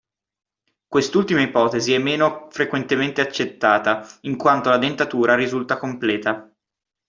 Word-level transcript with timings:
Quest'ultima 0.87 1.41
ipotesi 1.43 1.93
è 1.93 1.99
meno 1.99 2.47
frequentemente 2.49 3.21
accettata, 3.21 4.03
in 4.21 4.35
quanto 4.35 4.69
la 4.71 4.79
dentatura 4.79 5.35
risulta 5.35 5.77
completa. 5.77 6.51